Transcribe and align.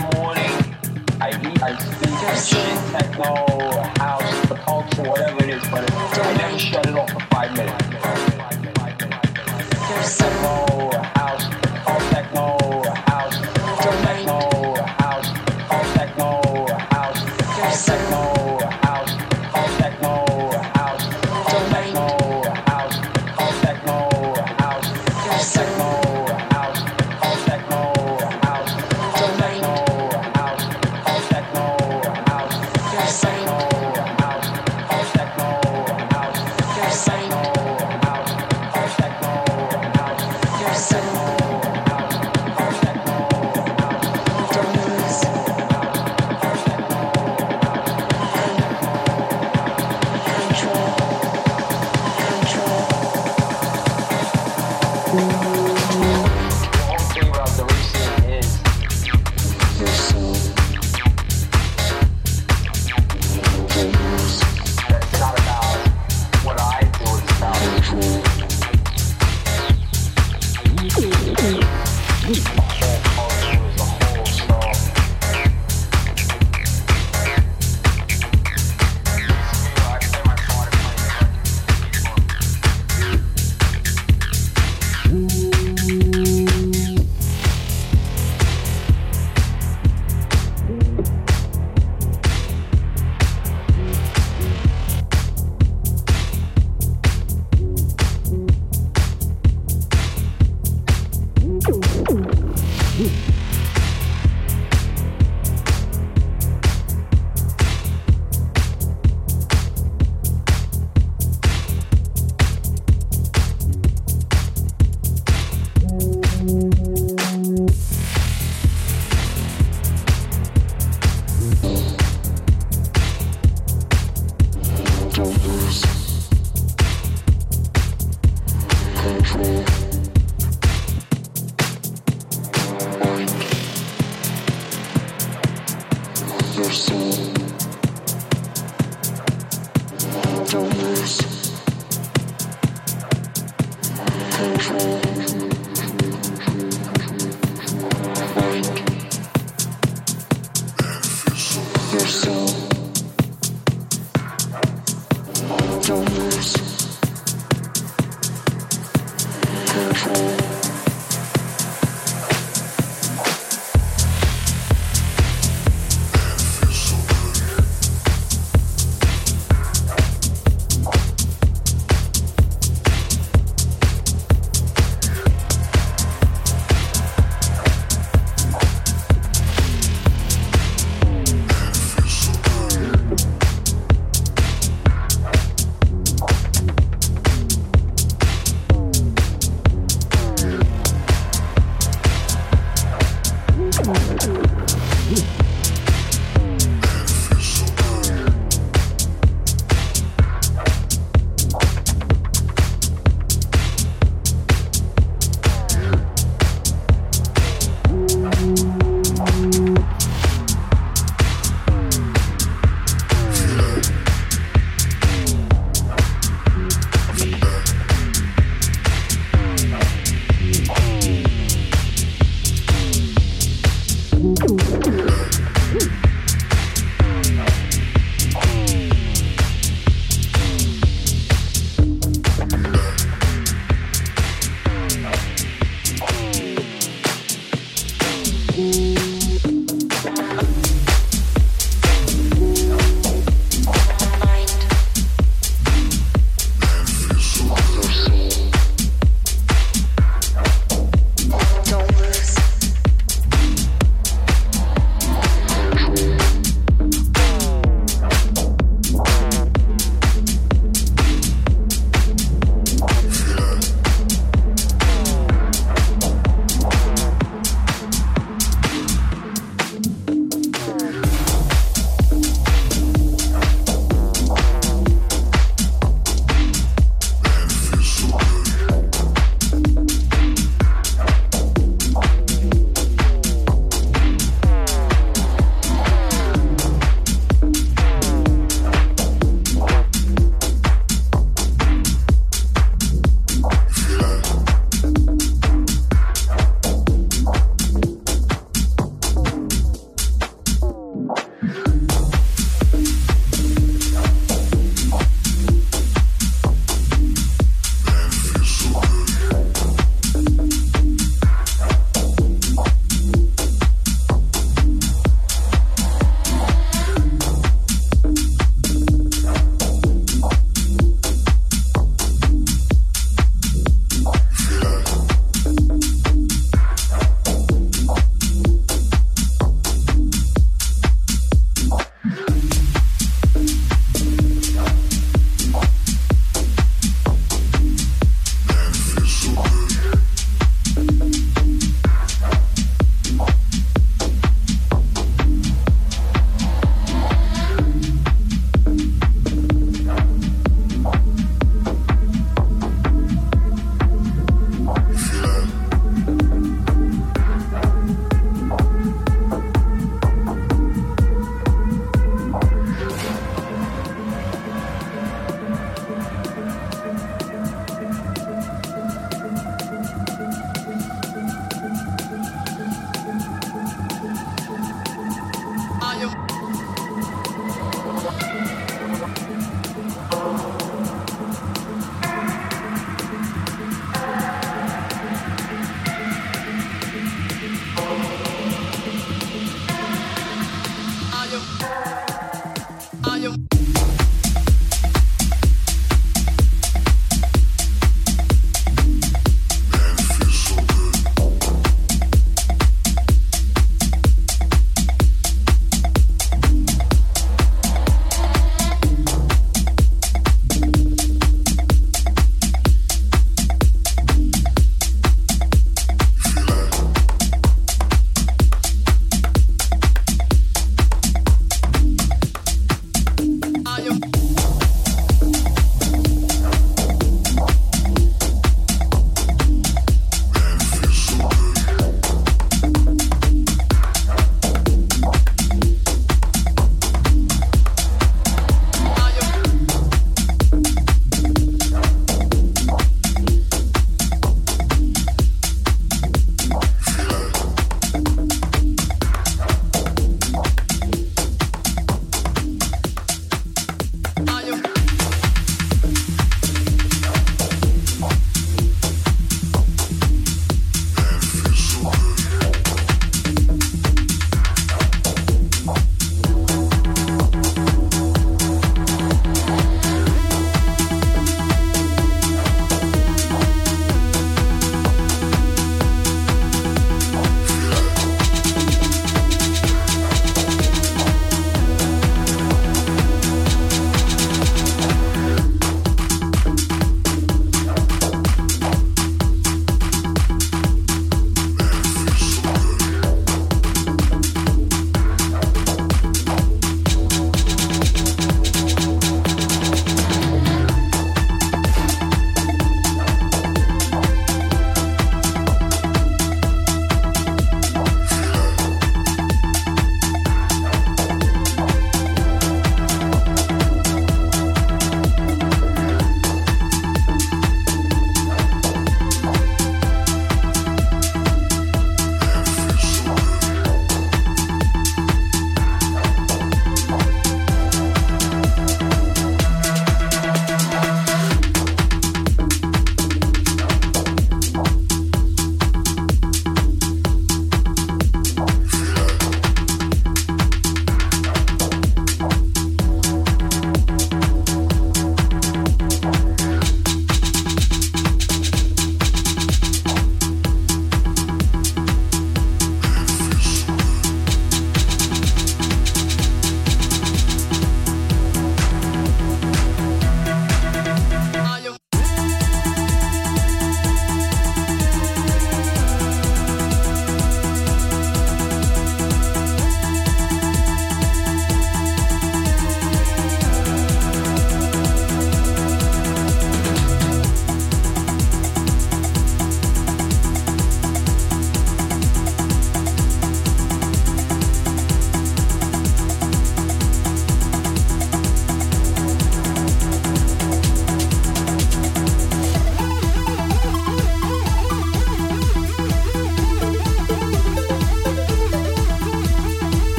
the 0.00 0.16
morning. 0.18 0.50
I 1.20 1.30
eat, 1.30 1.62
I 1.62 1.78
sleep, 1.78 2.12
I 2.22 2.34
shit, 2.36 2.92
techno, 2.92 3.80
house, 3.98 4.48
the 4.48 4.56
culture, 4.56 5.08
whatever 5.08 5.42
it 5.44 5.50
is, 5.50 5.62
but 5.68 5.90
I 5.90 6.34
never 6.34 6.58
shut 6.58 6.86
it 6.86 6.94
off 6.94 7.10
for 7.10 7.20
five 7.34 7.56
minutes. 7.56 8.25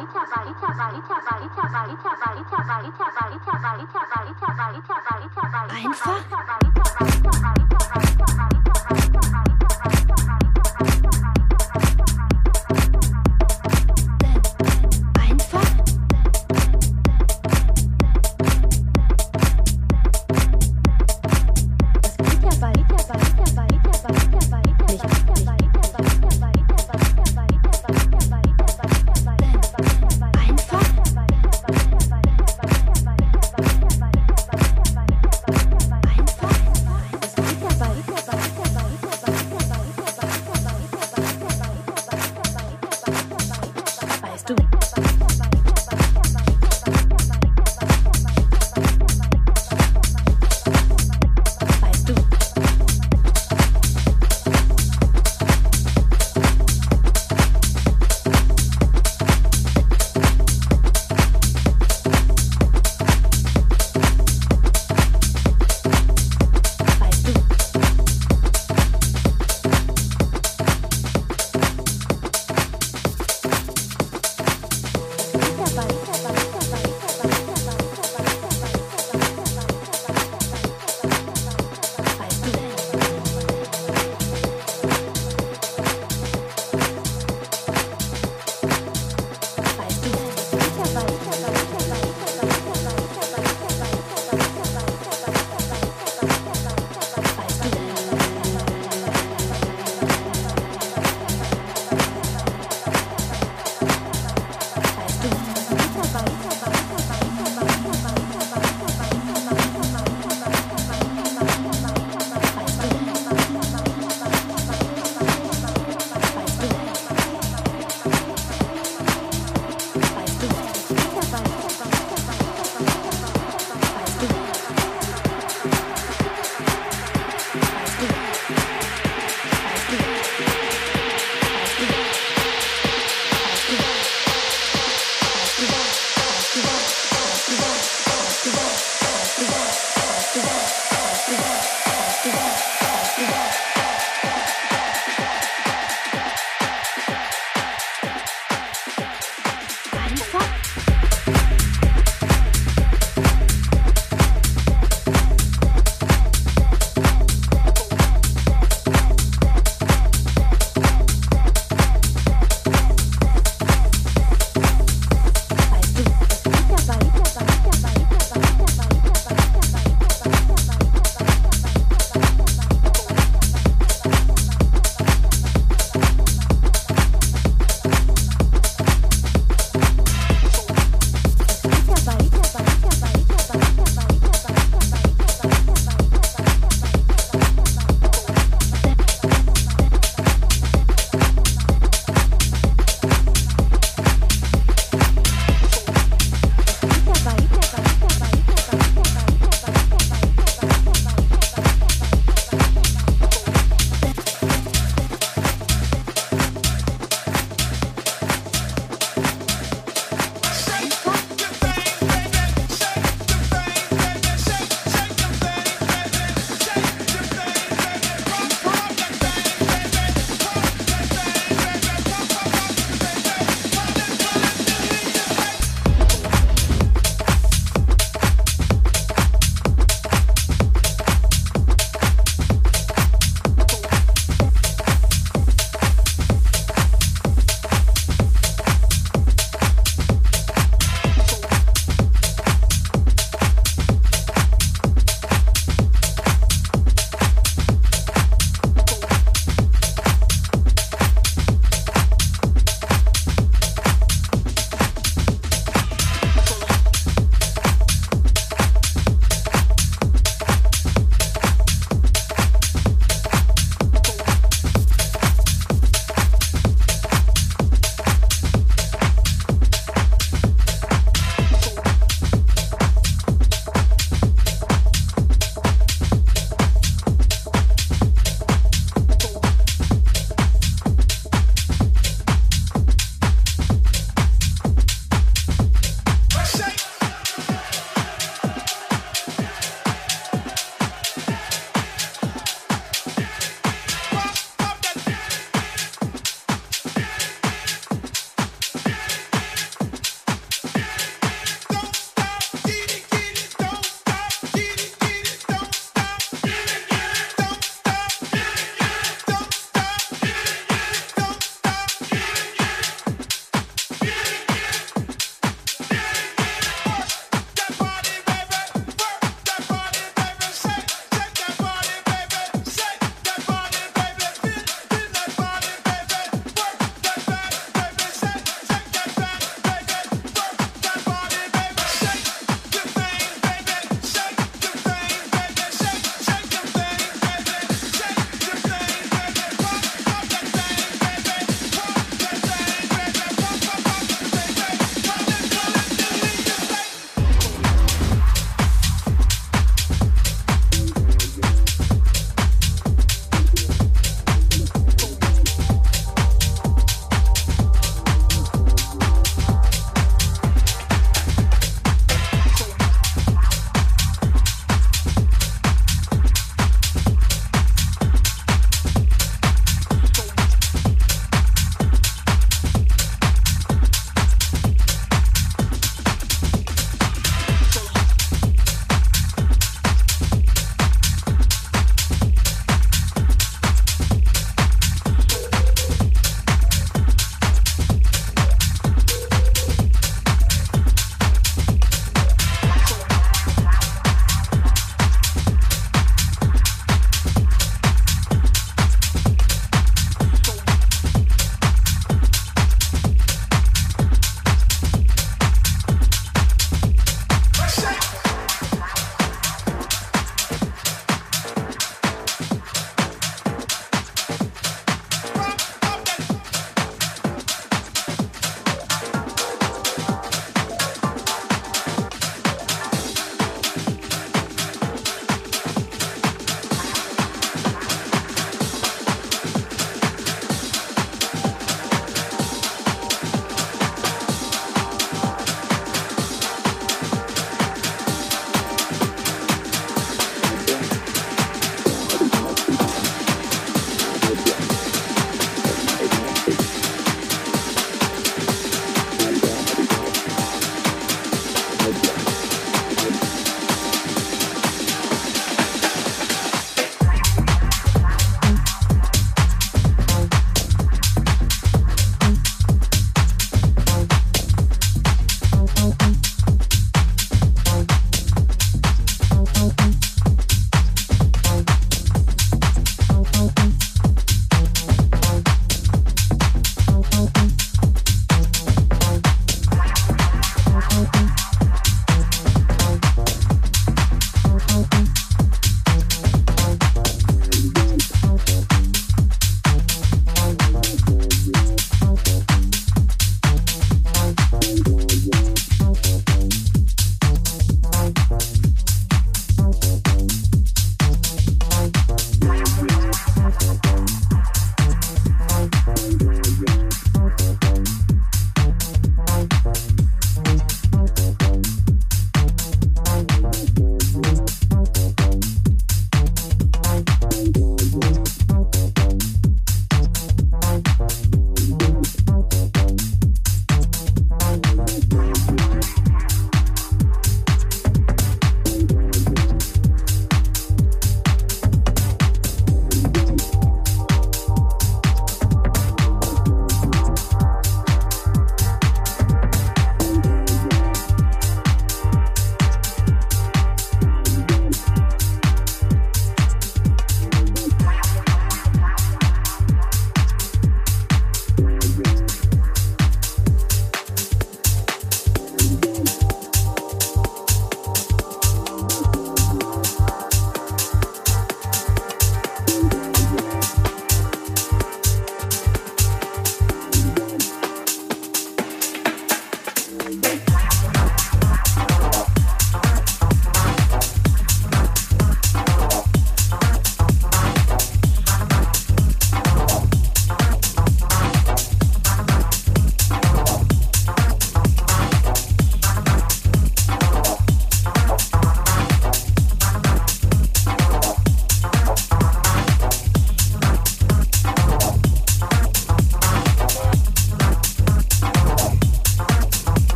Itabá, 0.00 0.38
Itabá, 0.46 0.86
Itabá, 0.96 1.34
Itabá, 1.44 1.82
Itabá, 1.92 2.34
Itabá, 2.40 2.40
Itabá, 2.40 2.76
Itabá, 2.88 3.24
Itabá, 3.36 3.59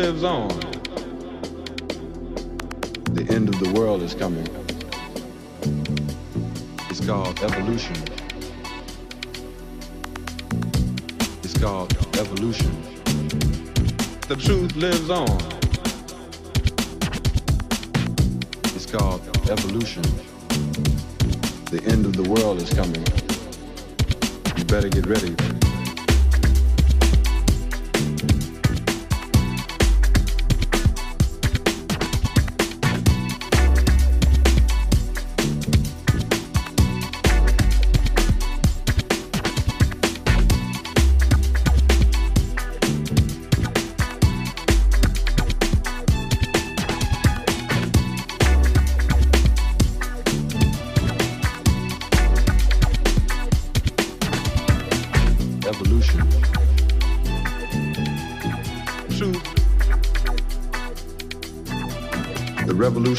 lives 0.00 0.24
on. 0.24 0.59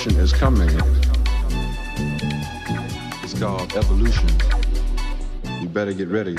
Revolution 0.05 0.23
is 0.23 0.33
coming. 0.33 0.69
It's 3.23 3.37
called 3.37 3.71
evolution. 3.73 4.29
You 5.61 5.69
better 5.69 5.93
get 5.93 6.07
ready. 6.07 6.35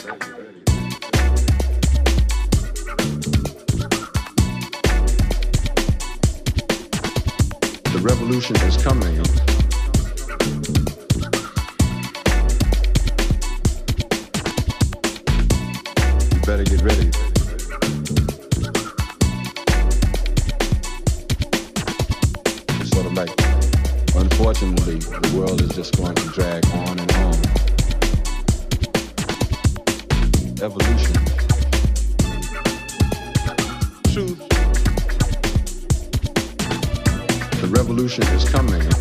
The 7.85 8.01
revolution 8.03 8.57
is 8.57 8.83
coming. 8.83 9.52
Just 25.75 25.97
going 25.97 26.15
to 26.15 26.29
drag 26.29 26.67
on 26.67 27.01
and 27.01 27.13
on. 27.13 27.35
Evolution. 30.61 31.15
Truth. 34.13 34.49
The 37.61 37.69
revolution 37.71 38.25
is 38.25 38.47
coming. 38.51 38.92